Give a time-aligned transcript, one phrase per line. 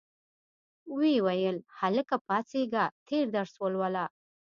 [0.95, 4.05] ویې ویل هلکه پاڅیږه تېر درس ولوله.